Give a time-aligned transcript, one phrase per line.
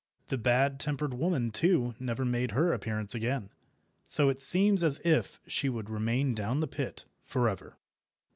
[0.29, 3.51] The bad tempered woman, too, never made her appearance again,
[4.03, 7.77] so it seems as if she would remain down the pit for ever.